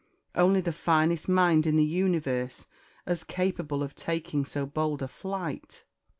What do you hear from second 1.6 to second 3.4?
in the universe as